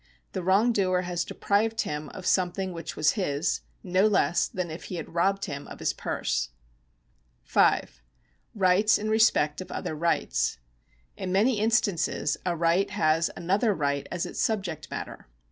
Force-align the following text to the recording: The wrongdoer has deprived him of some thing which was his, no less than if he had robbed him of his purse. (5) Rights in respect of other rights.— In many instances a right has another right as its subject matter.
The 0.31 0.41
wrongdoer 0.41 1.03
has 1.03 1.23
deprived 1.23 1.81
him 1.81 2.09
of 2.09 2.25
some 2.25 2.51
thing 2.53 2.73
which 2.73 2.95
was 2.95 3.11
his, 3.11 3.61
no 3.83 4.07
less 4.07 4.47
than 4.47 4.71
if 4.71 4.85
he 4.85 4.95
had 4.95 5.13
robbed 5.13 5.45
him 5.45 5.67
of 5.67 5.77
his 5.77 5.93
purse. 5.93 6.49
(5) 7.43 8.01
Rights 8.55 8.97
in 8.97 9.11
respect 9.11 9.61
of 9.61 9.71
other 9.71 9.93
rights.— 9.93 10.57
In 11.17 11.31
many 11.31 11.59
instances 11.59 12.35
a 12.47 12.55
right 12.57 12.89
has 12.89 13.29
another 13.37 13.75
right 13.75 14.07
as 14.11 14.25
its 14.25 14.41
subject 14.41 14.89
matter. 14.89 15.27